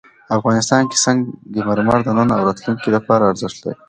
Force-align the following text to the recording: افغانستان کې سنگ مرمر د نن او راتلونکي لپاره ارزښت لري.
افغانستان 0.37 0.81
کې 0.89 0.97
سنگ 1.05 1.19
مرمر 1.67 1.99
د 2.03 2.09
نن 2.17 2.29
او 2.35 2.41
راتلونکي 2.47 2.89
لپاره 2.95 3.29
ارزښت 3.31 3.57
لري. 3.63 3.79